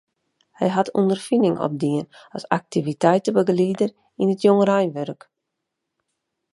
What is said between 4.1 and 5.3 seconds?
yn it jongereinwurk.